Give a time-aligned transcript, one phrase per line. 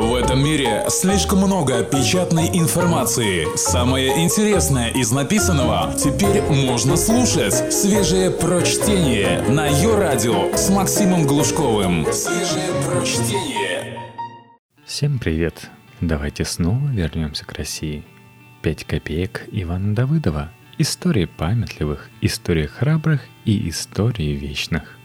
[0.00, 3.54] В этом мире слишком много печатной информации.
[3.54, 7.70] Самое интересное из написанного теперь можно слушать.
[7.70, 12.10] Свежее прочтение на ее радио с Максимом Глушковым.
[12.14, 14.00] Свежее прочтение.
[14.86, 15.68] Всем привет!
[16.00, 18.02] Давайте снова вернемся к России.
[18.62, 20.50] Пять копеек Ивана Давыдова.
[20.78, 24.96] Истории памятливых, истории храбрых и истории вечных.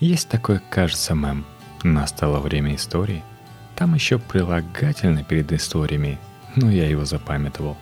[0.00, 1.46] Есть такой, кажется, мем.
[1.82, 3.24] Настало время истории–
[3.78, 6.18] там еще прилагательно перед историями,
[6.56, 7.78] но я его запамятовал.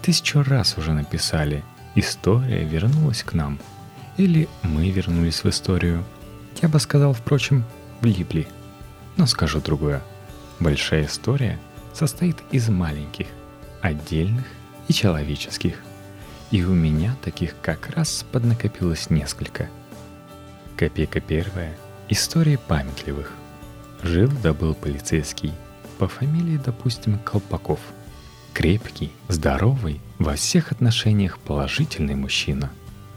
[0.00, 1.64] Тысячу раз уже написали
[1.96, 3.58] «История вернулась к нам»
[4.16, 6.04] или «Мы вернулись в историю».
[6.62, 7.64] Я бы сказал, впрочем,
[8.00, 8.46] влипли.
[9.16, 10.00] Но скажу другое.
[10.60, 11.58] Большая история
[11.92, 13.26] состоит из маленьких,
[13.80, 14.46] отдельных
[14.86, 15.74] и человеческих.
[16.52, 19.68] И у меня таких как раз поднакопилось несколько.
[20.76, 21.74] Копейка первая–
[22.08, 23.41] истории памятливых.
[24.02, 25.52] Жил да был полицейский,
[25.98, 27.78] по фамилии, допустим, Колпаков.
[28.52, 32.70] Крепкий, здоровый, во всех отношениях положительный мужчина,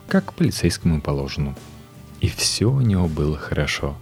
[0.07, 1.55] как полицейскому положено.
[2.21, 3.97] И все у него было хорошо.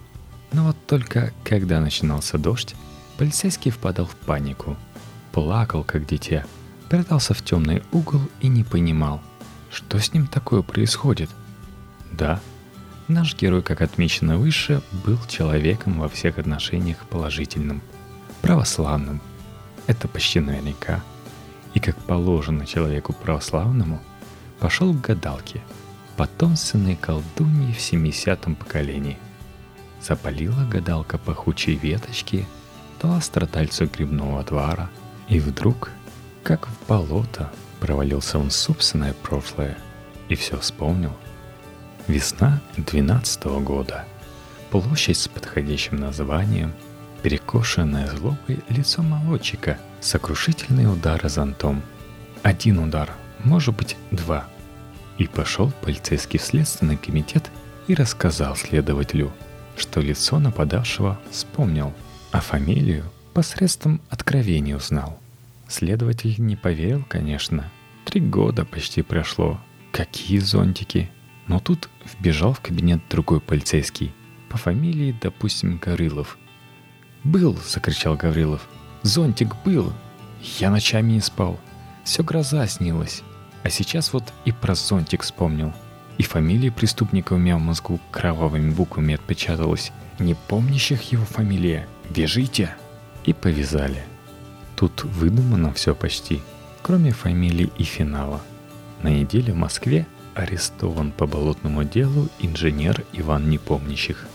[0.52, 2.76] Но вот только когда начинался дождь,
[3.16, 4.76] полицейский впадал в панику.
[5.32, 6.44] Плакал, как дитя,
[6.90, 9.22] прятался в темный угол и не понимал,
[9.70, 11.30] что с ним такое происходит.
[12.12, 12.40] Да,
[13.06, 17.82] Наш герой, как отмечено выше, был человеком во всех отношениях положительным,
[18.40, 19.20] православным.
[19.86, 21.02] Это почти наверняка.
[21.74, 24.00] И как положено человеку православному,
[24.58, 25.60] пошел к гадалке,
[26.16, 29.18] потомственной колдуньи в 70-м поколении.
[30.00, 32.46] Запалила гадалка пахучие веточки,
[33.02, 34.88] дала страдальцу грибного отвара,
[35.28, 35.90] и вдруг,
[36.42, 39.76] как в болото, провалился он в собственное прошлое
[40.30, 41.12] и все вспомнил–
[42.06, 44.04] Весна 12 года.
[44.70, 46.74] Площадь с подходящим названием,
[47.22, 51.82] перекошенное злобой лицо молодчика, сокрушительные удары зонтом.
[52.42, 53.10] Один удар,
[53.42, 54.46] может быть два.
[55.16, 57.50] И пошел полицейский следственный комитет
[57.86, 59.32] и рассказал следователю,
[59.74, 61.94] что лицо нападавшего вспомнил,
[62.32, 65.18] а фамилию посредством откровения узнал.
[65.68, 67.70] Следователь не поверил, конечно.
[68.04, 69.58] Три года почти прошло.
[69.90, 71.10] Какие зонтики?
[71.46, 74.12] Но тут вбежал в кабинет другой полицейский,
[74.48, 76.38] по фамилии, допустим, Гаврилов.
[77.22, 78.68] «Был!»— закричал Гаврилов.
[79.02, 79.92] «Зонтик был!
[80.58, 81.58] Я ночами не спал.
[82.04, 83.22] Все гроза снилась.
[83.62, 85.72] А сейчас вот и про зонтик вспомнил.
[86.18, 89.90] И фамилия преступника у меня в мозгу кровавыми буквами отпечаталась.
[90.18, 91.88] Не помнящих его фамилия.
[92.10, 92.74] Вяжите!»
[93.24, 94.04] И повязали.
[94.76, 96.42] Тут выдумано все почти,
[96.82, 98.42] кроме фамилии и финала.
[99.02, 104.26] На неделе в Москве арестован по болотному делу инженер Иван Непомнящих.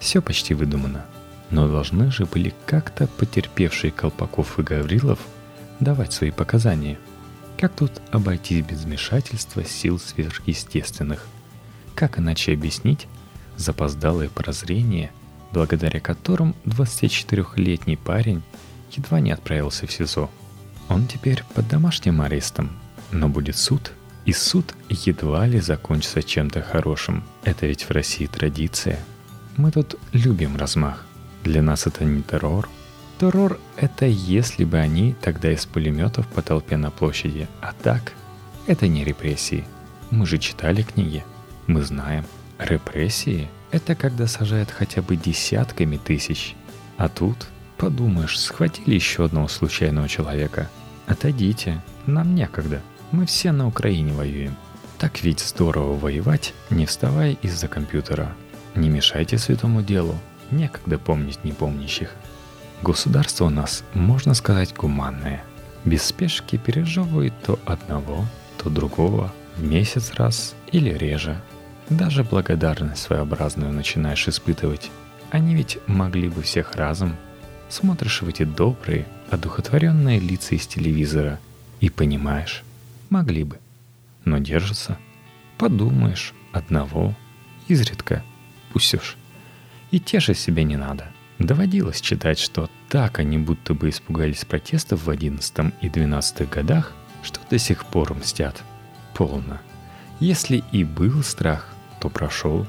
[0.00, 1.06] Все почти выдумано,
[1.50, 5.18] но должны же были как-то потерпевшие Колпаков и Гаврилов
[5.80, 6.98] давать свои показания.
[7.58, 11.26] Как тут обойтись без вмешательства сил сверхъестественных?
[11.94, 13.06] Как иначе объяснить
[13.56, 15.10] запоздалое прозрение,
[15.52, 18.42] благодаря которым 24-летний парень
[18.92, 20.30] едва не отправился в СИЗО?
[20.88, 22.70] Он теперь под домашним арестом,
[23.10, 23.92] но будет суд–
[24.26, 27.22] и суд едва ли закончится чем-то хорошим.
[27.44, 28.98] Это ведь в России традиция.
[29.56, 31.06] Мы тут любим размах.
[31.44, 32.68] Для нас это не террор.
[33.18, 37.48] Террор— это если бы они тогда из пулеметов по толпе на площади.
[37.60, 38.12] А так,
[38.66, 39.64] это не репрессии.
[40.10, 41.24] Мы же читали книги.
[41.68, 42.26] Мы знаем.
[42.58, 46.56] Репрессии— это когда сажают хотя бы десятками тысяч.
[46.96, 47.46] А тут,
[47.78, 50.68] подумаешь, схватили еще одного случайного человека.
[51.06, 52.82] Отойдите, нам некогда.
[53.16, 54.54] Мы все на Украине воюем.
[54.98, 58.36] Так ведь здорово воевать, не вставая из-за компьютера.
[58.74, 60.14] Не мешайте святому делу,
[60.50, 62.14] некогда помнить непомнящих.
[62.82, 65.42] Государство у нас, можно сказать, гуманное.
[65.86, 68.26] Без спешки пережевывает то одного,
[68.58, 71.40] то другого, в месяц раз или реже.
[71.88, 74.90] Даже благодарность своеобразную начинаешь испытывать.
[75.30, 77.16] Они ведь могли бы всех разом.
[77.70, 81.38] Смотришь в эти добрые, одухотворенные лица из телевизора
[81.80, 82.62] и понимаешь,
[83.10, 83.58] Могли бы.
[84.24, 84.98] Но держатся.
[85.58, 87.14] Подумаешь, одного,
[87.68, 88.22] изредка,
[88.72, 89.16] пустишь.
[89.90, 91.06] И тешить себя не надо.
[91.38, 97.38] Доводилось читать, что так они будто бы испугались протестов в 11 и 12 годах, что
[97.48, 98.62] до сих пор мстят.
[99.14, 99.60] Полно.
[100.18, 102.66] Если и был страх, то прошел.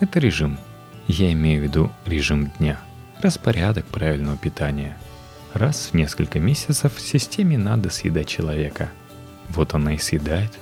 [0.00, 0.58] Это режим.
[1.06, 2.80] Я имею в виду режим дня.
[3.20, 4.96] Распорядок правильного питания.
[5.54, 8.90] Раз в несколько месяцев в системе надо съедать человека–
[9.48, 10.52] вот она и съедает,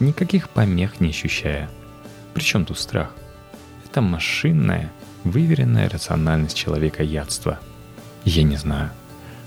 [0.00, 1.70] никаких помех не ощущая.
[2.34, 3.12] Причем тут страх?
[3.84, 4.92] Это машинная,
[5.24, 7.58] выверенная рациональность человека ядства.
[8.24, 8.90] Я не знаю.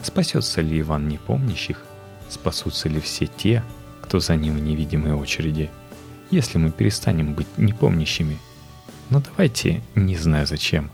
[0.02, 1.84] Спасется ли Иван непомнящих?
[2.30, 3.64] Спасутся ли все те,
[4.02, 5.70] кто за ним в невидимой очереди,
[6.32, 8.38] если мы перестанем быть непомнящими?
[9.10, 10.92] Но давайте, не знаю зачем,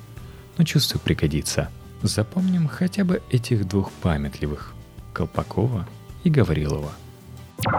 [0.57, 1.69] но чувствую пригодится.
[2.01, 4.73] Запомним хотя бы этих двух памятливых–
[5.13, 5.87] Колпакова
[6.23, 6.91] и Гаврилова.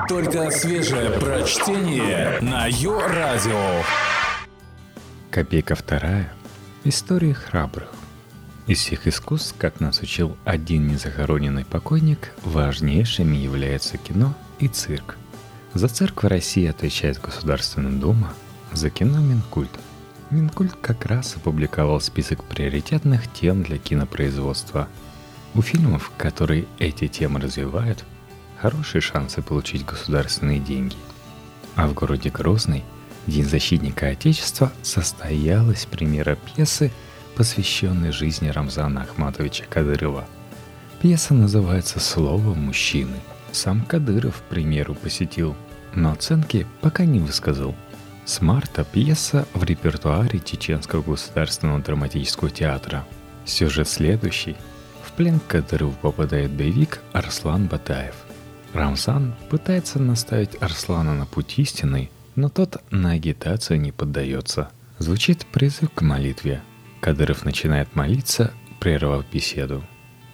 [0.09, 3.83] Только свежее прочтение на Йо-Радио.
[5.31, 6.33] Копейка вторая.
[6.85, 7.89] Истории храбрых.
[8.67, 15.17] Из всех искусств, как нас учил один незахороненный покойник, важнейшими являются кино и цирк.
[15.75, 18.33] За цирк в России отвечает Государственная Дума,
[18.73, 19.71] за кино Минкульт.
[20.31, 24.89] Минкульт как раз опубликовал список приоритетных тем для кинопроизводства.
[25.55, 28.05] У фильмов, которые эти темы развивают,
[28.61, 30.97] хорошие шансы получить государственные деньги.
[31.75, 32.85] А в городе Грозный
[33.27, 36.93] День защитника Отечества состоялась премьера пьесы–
[37.37, 40.25] посвященный жизни Рамзана Ахматовича Кадырова.
[41.01, 43.17] Пьеса называется «Слово мужчины».
[43.53, 45.55] Сам Кадыров примеру посетил,
[45.95, 47.75] но оценки пока не высказал.
[48.25, 53.05] С марта пьеса в репертуаре Чеченского государственного драматического театра.
[53.45, 54.57] Сюжет следующий.
[55.05, 58.15] В плен к Кадырову попадает боевик Арслан Батаев.
[58.73, 64.71] Рамзан пытается наставить Арслана на путь истинный, но тот на агитацию не поддается.
[64.99, 66.63] Звучит призыв к молитве–
[67.07, 69.85] Кадыров начинает молиться, прервав беседу.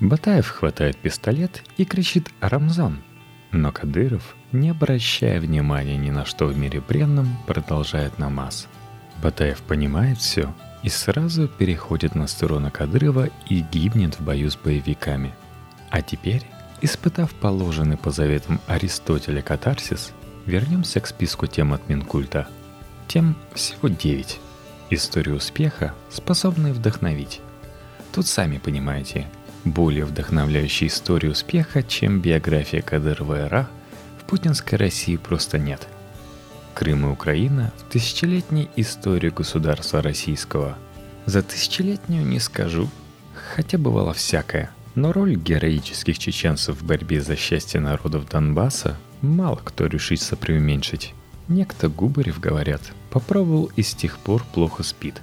[0.00, 3.02] Батаев хватает пистолет и кричит «Рамзан!».
[3.50, 8.69] Но Кадыров, не обращая внимания ни на что в мире бренном, продолжает намаз.
[9.23, 15.34] Батаев понимает все и сразу переходит на сторону Кадырова и гибнет в бою с боевиками.
[15.90, 16.43] А теперь,
[16.82, 20.12] испытав положенный по заветам Аристотеля катарсис,
[20.44, 22.49] вернемся к списку тем от Минкульта.
[23.08, 24.38] Тем всего девять–
[24.94, 27.40] Истории успеха, способные вдохновить.
[28.12, 29.26] Тут сами понимаете,
[29.64, 33.70] более вдохновляющей истории успеха, чем биография Кадырова
[34.20, 35.88] в путинской России просто нет.
[36.75, 40.76] Крым и Украина в тысячелетней истории государства российского.
[41.25, 42.90] За тысячелетнюю не скажу,
[43.55, 44.70] хотя бывало всякое.
[44.94, 51.14] Но роль героических чеченцев в борьбе за счастье народов Донбасса мало кто решится преуменьшить.
[51.48, 55.20] Некто Губарев, говорят, попробовал и с тех пор плохо спит.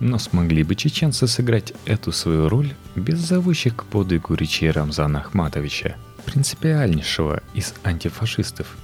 [0.00, 5.96] Но смогли бы чеченцы сыграть эту свою роль без зовущих к подвигу речей Рамзана Ахматовича,
[6.24, 8.76] принципиальнейшего из антифашистов?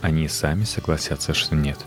[0.00, 1.78] Они сами согласятся, что нет.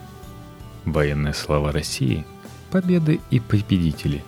[0.85, 2.25] Военная слава России,
[2.71, 4.23] победы и победители.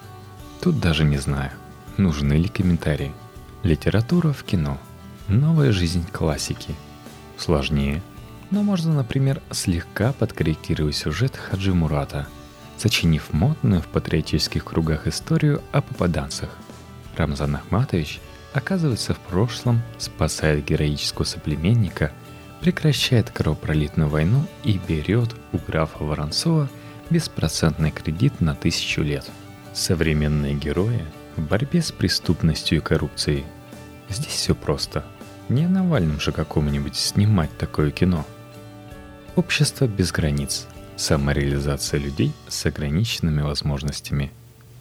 [0.61, 1.51] Тут даже не знаю,
[1.97, 3.13] нужны ли комментарии.
[3.63, 4.77] Литература в кино.
[5.27, 6.75] Новая жизнь классики.
[7.37, 8.01] Сложнее–
[8.51, 12.27] но можно, например, слегка подкорректировать сюжет Хаджи Мурата,
[12.77, 16.49] сочинив модную в патриотических кругах историю о попаданцах.
[17.15, 18.19] Рамзан Ахматович
[18.53, 22.11] оказывается в прошлом, спасает героического соплеменника,
[22.59, 26.69] прекращает кровопролитную войну и берет у графа Воронцова
[27.09, 29.25] беспроцентный кредит на тысячу лет.
[29.73, 31.05] Современные герои
[31.37, 33.45] в борьбе с преступностью и коррупцией.
[34.09, 35.05] Здесь все просто.
[35.49, 38.25] Не Навальным же какому-нибудь снимать такое кино–
[39.37, 40.67] Общество без границ.
[40.97, 44.29] Самореализация людей с ограниченными возможностями.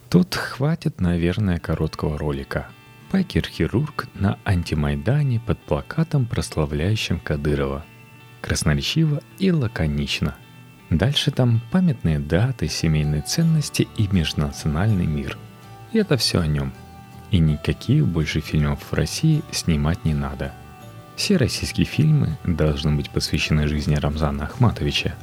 [0.09, 2.67] Тут хватит, наверное, короткого ролика.
[3.11, 7.85] Пайкер-хирург на антимайдане под плакатом, прославляющим Кадырова.
[8.41, 10.35] Красноречиво и лаконично.
[10.89, 15.37] Дальше там памятные даты, семейные ценности и межнациональный мир.
[15.93, 16.73] И это все о нем.
[17.31, 20.53] И никаких больше фильмов в России снимать не надо–
[21.21, 25.13] все российские фильмы должны быть посвящены жизни Рамзана Ахматовича.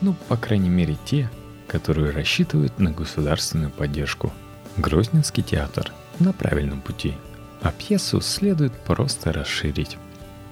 [0.00, 1.28] Ну, по крайней мере, те,
[1.66, 4.32] которые рассчитывают на государственную поддержку.
[4.76, 7.14] Грозненский театр на правильном пути,
[7.60, 9.98] а пьесу следует просто расширить.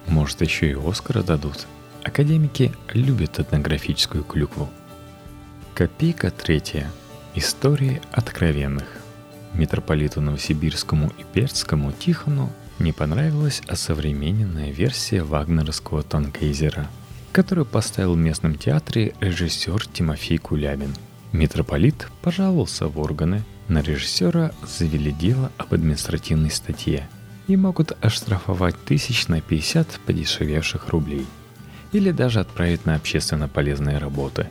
[0.07, 1.67] Может, еще и Оскара дадут.
[2.03, 4.69] Академики любят этнографическую клюкву.
[5.73, 6.91] Копейка третья.
[7.33, 9.00] Истории откровенных.
[9.53, 16.89] Митрополиту Новосибирскому и Перцкому Тихону не понравилась осовремененная версия вагнеровского танкейзера,
[17.31, 20.93] которую поставил в местном театре режиссер Тимофей Кулябин.
[21.31, 27.07] Митрополит пожаловался в органы, на режиссера завели дело об административной статье
[27.47, 31.25] и могут оштрафовать тысяч на 50 подешевевших рублей
[31.91, 34.49] или даже отправить на общественно полезные работы.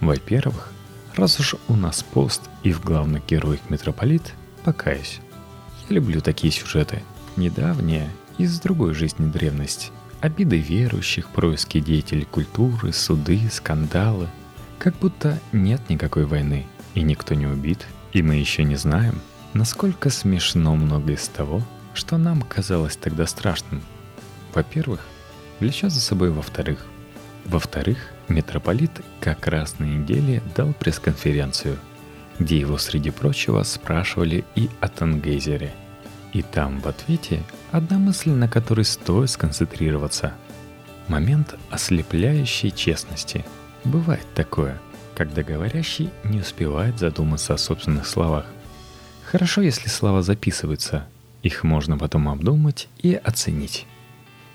[0.00, 0.72] Во-первых,
[1.18, 4.34] раз уж у нас пост и в главных героях митрополит,
[4.64, 5.20] покаюсь.
[5.88, 7.02] Я люблю такие сюжеты–
[7.36, 9.90] недавняя из другой жизни древности.
[10.20, 14.28] Обиды верующих, происки деятелей культуры, суды, скандалы.
[14.78, 19.20] Как будто нет никакой войны, и никто не убит, и мы еще не знаем,
[19.54, 21.62] насколько смешно многое из того,
[21.94, 23.82] что нам казалось тогда страшным.
[24.54, 25.00] Во-первых,
[25.60, 26.86] влечет за собой во-вторых.
[27.48, 28.90] Во-вторых, митрополит
[29.20, 31.78] как раз на неделе дал пресс-конференцию,
[32.38, 35.72] где его, среди прочего, спрашивали и о Тангейзере.
[36.34, 40.34] И там в ответе одна мысль, на которой стоит сконцентрироваться.
[41.08, 43.46] Момент ослепляющей честности.
[43.82, 44.78] Бывает такое,
[45.16, 48.44] когда говорящий не успевает задуматься о собственных словах.
[49.24, 51.06] Хорошо, если слова записываются.
[51.42, 53.86] Их можно потом обдумать и оценить.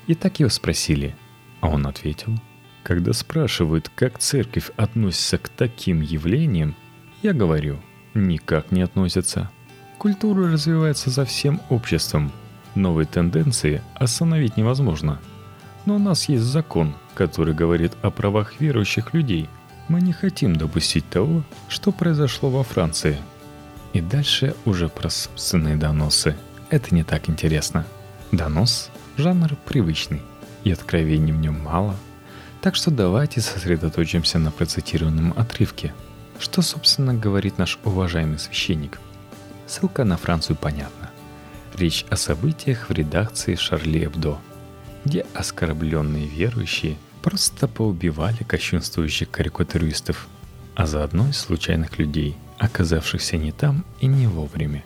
[0.06, 1.16] И так его спросили,
[1.60, 2.40] а он ответил–
[2.84, 6.76] когда спрашивают, как церковь относится к таким явлениям,
[7.22, 7.80] я говорю,
[8.14, 9.50] никак не относятся.
[9.98, 12.32] Культура развивается за всем обществом.
[12.76, 15.20] Новые тенденции остановить невозможно.
[15.86, 19.48] Но у нас есть закон, который говорит о правах верующих людей.
[19.88, 23.18] Мы не хотим допустить того, что произошло во Франции.
[23.94, 26.36] И дальше уже про собственные доносы.
[26.70, 27.86] Это не так интересно.
[28.32, 30.22] Донос– жанр привычный,
[30.64, 31.96] и откровений в нем мало–
[32.64, 35.94] так что давайте сосредоточимся на процитированном отрывке.
[36.40, 39.00] Что, собственно, говорит наш уважаемый священник?
[39.68, 41.10] Ссылка на Францию понятна.
[41.76, 44.38] Речь о событиях в редакции Шарли Эбдо,
[45.04, 50.30] где оскорбленные верующие просто поубивали кощунствующих карикатуристов,
[50.74, 54.86] а заодно и случайных людей, оказавшихся не там и не вовремя.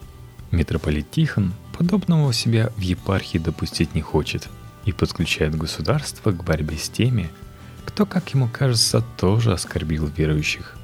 [0.50, 4.50] Митрополит Тихон подобного себя в епархии допустить не хочет
[4.86, 7.30] и подключает государство к борьбе с теми,
[7.98, 10.76] кто, как ему кажется, тоже оскорбил верующих.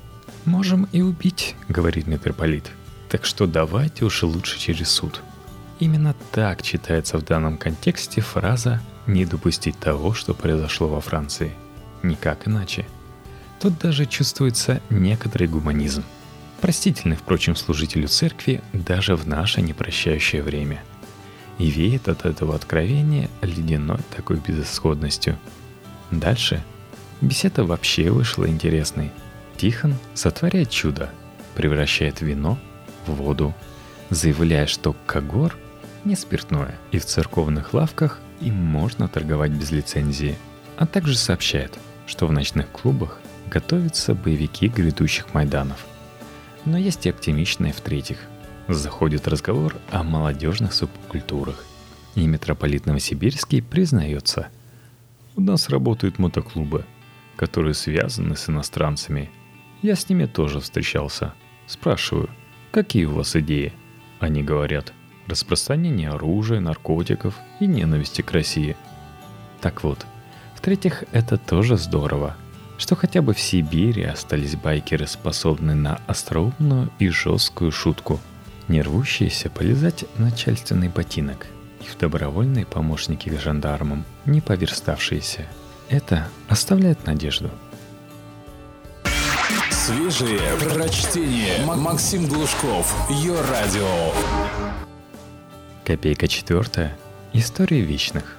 [0.46, 2.72] «Можем и убить»,— говорит митрополит.
[3.08, 5.22] «Так что давайте уж лучше через суд».
[5.78, 11.52] Именно так читается в данном контексте фраза «не допустить того, что произошло во Франции».
[12.02, 12.88] Никак иначе.
[13.62, 16.04] Тут даже чувствуется некоторый гуманизм.
[16.62, 20.82] Простительный, впрочем, служителю церкви даже в наше непрощающее время.
[21.60, 25.38] И веет от этого откровения ледяной такой безысходностью.
[26.10, 26.64] Дальше
[27.24, 29.10] Беседа вообще вышла интересной.
[29.56, 31.10] Тихон сотворяет чудо,
[31.56, 32.60] превращает вино
[33.08, 33.54] в воду,
[34.10, 35.56] заявляя, что Кагор
[36.04, 40.38] не спиртное, и в церковных лавках им можно торговать без лицензии,
[40.76, 45.86] а также сообщает, что в ночных клубах готовятся боевики грядущих Майданов.
[46.66, 48.18] Но есть и оптимичное в-третьих.
[48.68, 51.64] Заходит разговор о молодежных субкультурах.
[52.16, 54.50] И митрополит Новосибирский признается.
[55.38, 56.86] У нас работают мотоклубы,
[57.36, 59.32] которые связаны с иностранцами.
[59.82, 61.34] Я с ними тоже встречался.
[61.68, 62.30] Спрашиваю,
[62.72, 63.74] какие у вас идеи?
[64.20, 64.94] Они говорят,
[65.28, 68.78] распространение оружия, наркотиков и ненависти к России.
[69.62, 70.06] Так вот,
[70.56, 72.38] в-третьих, это тоже здорово,
[72.78, 78.20] что хотя бы в Сибири остались байкеры, способные на остроумную и жесткую шутку,
[78.68, 81.48] не рвущиеся полезать начальственный ботинок,
[81.82, 85.48] и в добровольные помощники к жандармам, не поверставшиеся–
[85.94, 87.52] это оставляет надежду.
[89.70, 91.64] Свежие прочтение.
[91.66, 92.94] Максим Глушков.
[93.10, 94.12] Ее радио.
[95.86, 96.98] Копейка четвертая.
[97.34, 98.38] Истории вечных.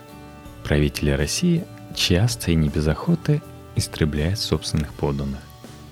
[0.65, 3.41] Правители России часто и не без охоты
[3.77, 5.41] истребляют собственных подданных.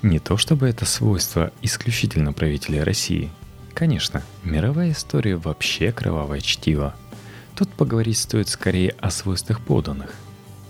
[0.02, 3.31] Не то чтобы это свойство исключительно правителей России.
[3.73, 6.95] Конечно, мировая история вообще кровавое чтиво.
[7.54, 10.14] Тут поговорить стоит скорее о свойствах подданных.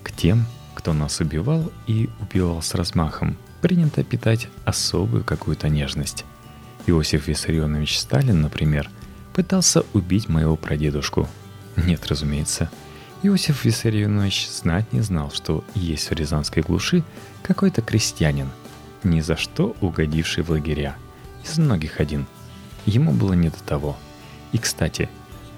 [0.02, 6.24] К тем, кто нас убивал и убивал с размахом, принято питать особую какую-то нежность.
[6.86, 8.90] Иосиф Виссарионович Сталин, например,
[9.32, 11.28] пытался убить моего прадедушку.
[11.76, 12.70] Нет, разумеется.
[13.22, 17.04] Иосиф Виссарионович знать не знал, что есть в Рязанской глуши
[17.42, 18.50] какой-то крестьянин,
[19.04, 20.96] ни за что угодивший в лагеря.
[21.44, 22.26] Из многих один.
[22.84, 23.96] Ему было не до того.
[24.50, 25.08] И, кстати,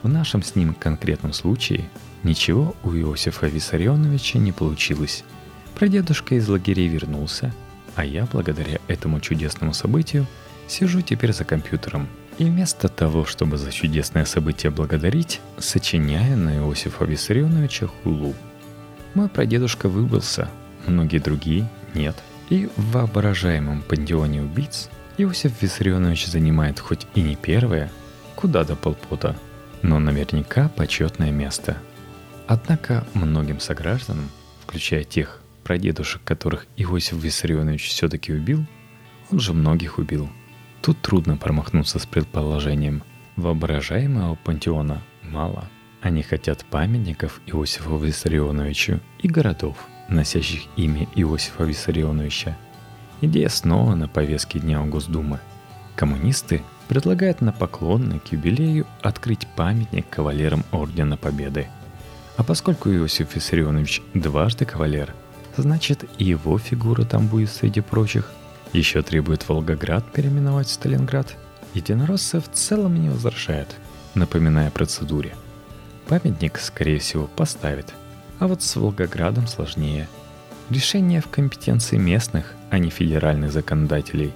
[0.03, 1.89] в нашем с ним конкретном случае
[2.25, 5.25] Ничего у Иосифа Виссарионовича не получилось.
[5.75, 7.53] Прадедушка из лагерей вернулся,
[7.97, 10.27] а я, благодаря этому чудесному событию,
[10.67, 12.09] сижу теперь за компьютером.
[12.39, 18.35] И вместо того, чтобы за чудесное событие благодарить, сочиняю на Иосифа Виссарионовича хулу.
[19.13, 20.49] Мой прадедушка выбылся,
[20.87, 22.17] многие другие нет.
[22.49, 24.89] И в воображаемом пандеоне убийц
[25.19, 27.93] Иосиф Виссарионович занимает хоть и не первое,
[28.35, 29.37] куда до полпота,
[29.83, 31.77] но наверняка почетное место–
[32.47, 34.29] Однако многим согражданам,
[34.63, 38.65] включая тех прадедушек, которых Иосиф Виссарионович все-таки убил,
[39.31, 40.29] он же многих убил.
[40.83, 43.03] Тут трудно промахнуться с предположением.
[43.37, 45.65] Воображаемого пантеона мало.
[46.03, 49.77] Они хотят памятников Иосифу Виссарионовичу и городов,
[50.09, 52.57] носящих имя Иосифа Виссарионовича.
[53.23, 55.41] Идея снова на повестке дня у Госдумы.
[55.97, 61.69] Коммунисты предлагает на поклонный к юбилею открыть памятник кавалерам Ордена Победы.
[62.37, 65.15] А поскольку Иосиф Виссарионович дважды кавалер,
[65.57, 68.31] значит и его фигура там будет среди прочих.
[68.73, 71.37] Еще требует Волгоград переименовать в Сталинград.
[71.75, 73.69] Единороссы в целом не возражает,
[74.15, 75.35] напоминая процедуре.
[76.09, 77.95] Памятник, скорее всего, поставит,
[78.41, 80.09] а вот с Волгоградом сложнее.
[80.71, 84.33] Решение в компетенции местных, а не федеральных законодателей.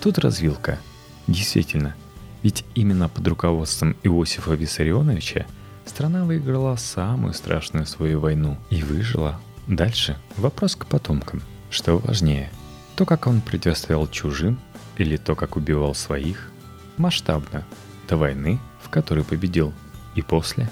[0.00, 0.78] Тут развилка–
[1.26, 1.94] Действительно,
[2.42, 5.46] ведь именно под руководством Иосифа Виссарионовича
[5.84, 9.40] страна выиграла самую страшную свою войну и выжила.
[9.66, 11.42] Дальше вопрос к потомкам.
[11.70, 12.50] Что важнее,
[12.96, 14.58] то, как он противостоял чужим
[14.96, 16.50] или то, как убивал своих?
[16.96, 17.64] Масштабно.
[18.08, 19.72] До войны, в которой победил.
[20.14, 20.70] И после?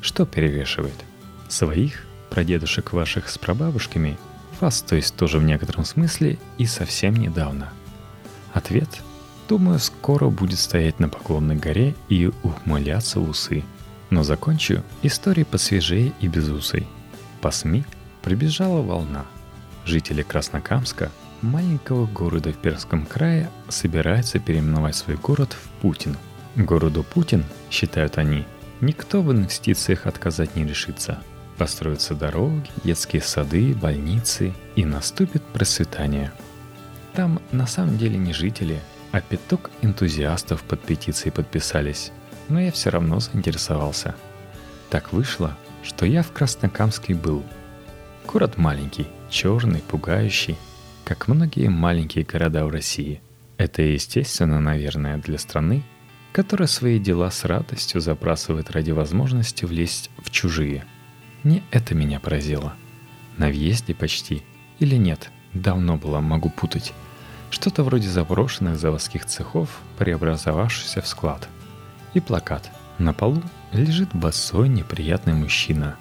[0.00, 0.94] Что перевешивает?
[1.48, 4.18] Своих, прадедушек ваших с прабабушками,
[4.60, 7.70] вас, то есть тоже в некотором смысле, и совсем недавно.
[8.54, 8.88] Ответ–
[9.50, 13.64] Думаю, скоро будет стоять на Поклонной горе и ухмыляться в усы.
[14.10, 16.86] Но закончу историей посвежее и безусой.
[17.40, 17.84] По СМИ
[18.22, 19.24] прибежала волна.
[19.84, 21.10] Жители Краснокамска,
[21.42, 26.16] маленького города в Перском крае, собираются переименовать свой город в Путин.
[26.56, 28.44] Городу Путин, считают они,
[28.80, 31.18] никто в инвестициях отказать не решится.
[31.56, 36.32] Построятся дороги, детские сады, больницы, и наступит процветание.
[37.14, 38.80] Там на самом деле не жители,
[39.12, 42.12] а пяток энтузиастов под петицией подписались,
[42.50, 44.14] но я все равно заинтересовался.
[44.90, 47.44] Так вышло, что я в Краснокамске был.
[48.26, 50.56] Город маленький, черный, пугающий,
[51.04, 53.22] как многие маленькие города в России.
[53.56, 55.82] Это естественно, наверное, для страны,
[56.32, 60.84] которая свои дела с радостью забрасывает ради возможности влезть в чужие.
[61.44, 62.74] Не это меня поразило.
[63.38, 64.42] На въезде почти.
[64.78, 66.92] Или нет, давно было, могу путать.
[67.50, 71.48] Что-то вроде заброшенных заводских цехов, преобразовавшихся в склад.
[72.14, 72.70] И плакат.
[72.98, 75.96] На полу лежит босой неприятный мужчина.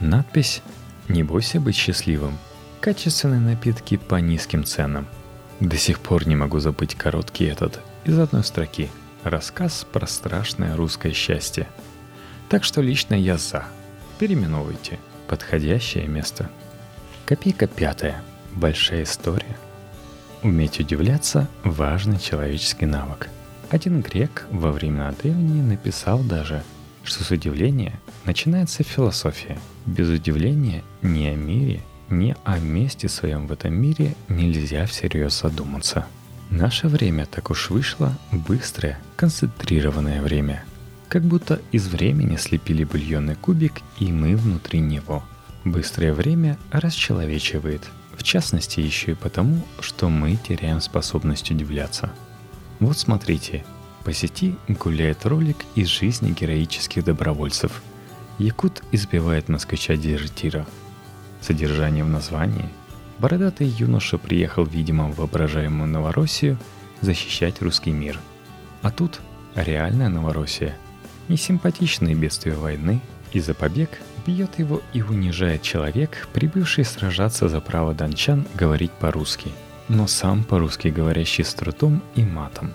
[0.00, 0.62] Надпись
[1.08, 2.38] «Не бойся быть счастливым.
[2.80, 5.06] Качественные напитки по низким ценам».
[5.60, 8.90] До сих пор не могу забыть короткий этот, из одной строки.
[9.24, 11.68] Рассказ про страшное русское счастье.
[12.48, 13.66] Так что лично я за.
[14.18, 14.98] Переименовывайте.
[15.28, 16.50] Подходящее место.
[17.26, 18.22] Копейка пятая.
[18.54, 19.56] Большая история–
[20.42, 23.28] Уметь удивляться– важный человеческий навык.
[23.70, 26.62] Один грек во времена древние написал даже,
[27.04, 29.58] что с удивления начинается философия.
[29.86, 36.06] Без удивления ни о мире, ни о месте своем в этом мире нельзя всерьез задуматься.
[36.50, 40.64] Наше время так уж вышло быстрое, концентрированное время.
[41.08, 45.22] Как будто из времени слепили бульонный кубик, и мы внутри него.
[45.64, 47.82] Быстрое время расчеловечивает–
[48.20, 52.10] в частности, еще и потому, что мы теряем способность удивляться.
[52.80, 53.62] Вот смотрите,
[54.04, 57.82] по сети гуляет ролик из жизни героических добровольцев.
[58.38, 60.66] Якут избивает москвича-дезертира.
[61.42, 62.70] Содержание в названии.
[63.18, 66.58] Бородатый юноша приехал, видимо, в воображаемую Новороссию
[67.02, 68.18] защищать русский мир.
[68.80, 69.20] А тут
[69.54, 70.74] реальная Новороссия.
[71.28, 73.90] Несимпатичные бедствия войны, и за побег
[74.26, 79.52] бьет его и унижает человек, прибывший сражаться за право дончан говорить по-русски,
[79.90, 82.72] но сам по-русски говорящий с трудом и матом.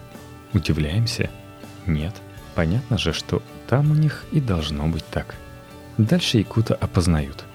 [0.53, 1.29] Удивляемся?
[1.87, 2.13] Нет.
[2.53, 5.35] Понятно же, что там у них и должно быть так.
[5.97, 7.45] Дальше Якута опознают.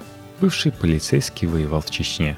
[0.40, 2.37] Бывший полицейский воевал в Чечне.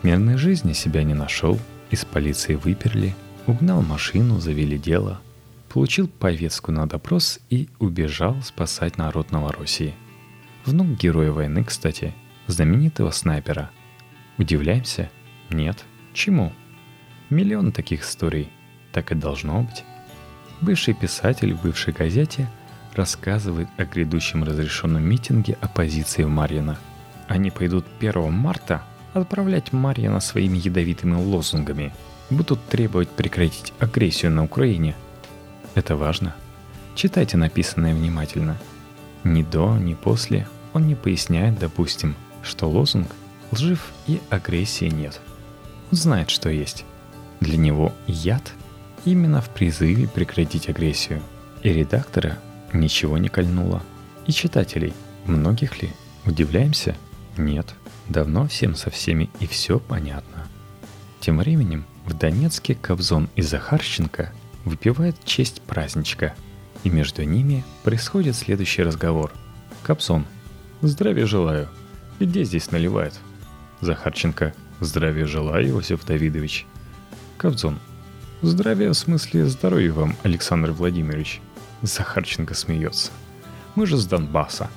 [0.00, 1.58] В мирной жизни себя не нашел,
[1.90, 5.20] из полиции выперли, угнал машину, завели дело,
[5.68, 9.94] получил повестку на допрос и убежал спасать народ Новороссии–
[10.68, 12.12] Внук героя войны, кстати,
[12.46, 13.70] знаменитого снайпера.
[14.36, 15.10] Удивляемся?
[15.48, 15.82] Нет.
[16.18, 16.52] Чему?
[17.30, 18.50] Миллион таких историй.
[18.90, 19.84] Так и должно быть.
[20.60, 22.50] Бывший писатель в бывшей газете
[22.96, 26.76] рассказывает о грядущем разрешенном митинге оппозиции в Марьино.
[27.28, 28.82] Они пойдут 1 марта
[29.14, 31.94] отправлять Марьино своими ядовитыми лозунгами.
[32.30, 34.96] Будут требовать прекратить агрессию на Украине.
[35.76, 36.34] Это важно.
[36.96, 38.56] Читайте написанное внимательно.
[39.22, 43.06] Ни до, ни после он не поясняет, допустим, что лозунг
[43.52, 45.20] лжив и агрессии нет.
[45.90, 46.84] Знает, что есть.
[47.40, 48.52] Для него яд
[49.04, 51.22] именно в призыве прекратить агрессию.
[51.62, 52.38] И редактора
[52.72, 53.82] ничего не кольнуло.
[54.26, 54.92] И читателей,
[55.24, 55.90] многих ли,
[56.24, 56.96] удивляемся?
[57.36, 57.74] Нет.
[58.08, 60.46] Давно всем со всеми и все понятно.
[61.20, 64.32] Тем временем в Донецке Кобзон и Захарченко
[64.64, 66.34] выпивают честь праздничка.
[66.84, 69.32] И между ними происходит следующий разговор.
[69.82, 70.26] Кобзон–
[70.80, 71.68] Здравия желаю.
[72.20, 73.14] Где здесь наливает?
[73.80, 74.54] Захарченко.
[74.80, 76.64] Здравия желаю, Иосиф Давидович.
[77.36, 77.80] Ковдзон.
[78.42, 81.40] Здравия в смысле здоровья вам, Александр Владимирович.
[81.82, 83.10] Захарченко смеется.
[83.74, 84.70] Мы же с Донбасса.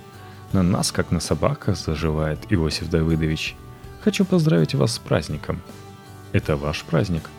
[0.54, 3.56] На нас, как на собаках, заживает Иосиф Давыдович.
[4.04, 5.62] Хочу поздравить вас с праздником.
[6.32, 7.30] Это ваш праздник.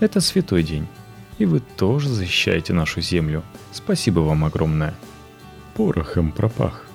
[0.00, 0.88] Это святой день.
[1.38, 3.44] И вы тоже защищаете нашу землю.
[3.70, 4.94] Спасибо вам огромное.
[5.74, 6.86] Порохом пропах.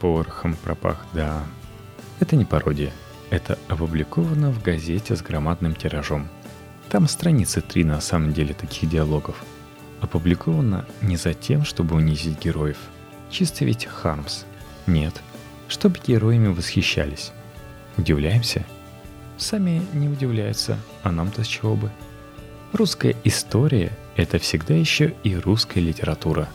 [0.00, 1.44] Порохом пропах, да.
[2.18, 2.92] Это не пародия.
[3.30, 6.28] Это опубликовано в газете с громадным тиражом–
[6.88, 9.44] там страницы три на самом деле таких диалогов.
[10.00, 12.78] Опубликовано не за тем, чтобы унизить героев.
[13.30, 14.44] Чисто ведь Хармс.
[14.86, 15.20] Нет.
[15.68, 17.32] Чтобы героями восхищались.
[17.98, 18.64] Удивляемся?
[19.36, 21.90] Сами не удивляются, а нам-то с чего бы?
[22.72, 26.48] Русская история– это всегда еще и русская литература.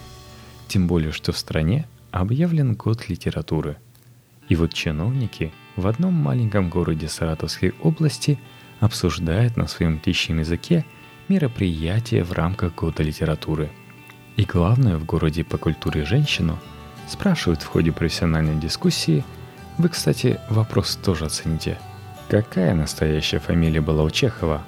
[0.67, 3.77] Тем более, что в стране объявлен год литературы.
[4.49, 8.39] И вот чиновники в одном маленьком городе Саратовской области–
[8.83, 10.85] обсуждает на своем птичьем языке
[11.29, 13.71] мероприятия в рамках года литературы.
[14.35, 16.59] И главное в городе по культуре женщину
[17.07, 19.23] спрашивают в ходе профессиональной дискуссии,
[19.77, 21.79] вы, кстати, вопрос тоже оцените.
[22.29, 24.63] Какая настоящая фамилия была у Чехова?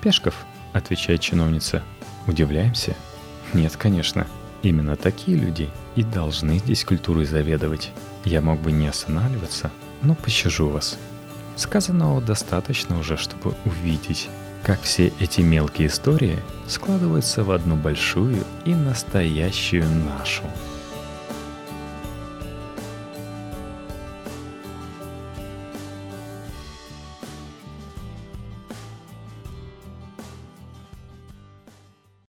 [0.00, 1.82] Пешков, отвечает чиновница.
[2.26, 2.96] Удивляемся?
[3.52, 4.26] Нет, конечно.
[4.62, 7.90] Именно такие люди и должны здесь культурой заведовать.
[8.24, 9.70] Я мог бы не останавливаться,
[10.02, 10.98] но пощажу вас.
[11.56, 14.28] Сказанного достаточно уже, чтобы увидеть,
[14.62, 20.42] как все эти мелкие истории складываются в одну большую и настоящую нашу.